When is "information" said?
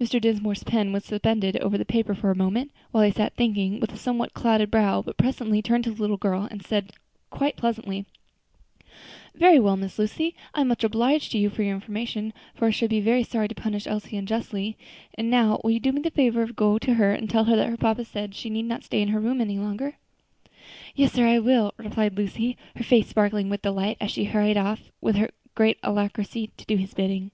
11.74-12.32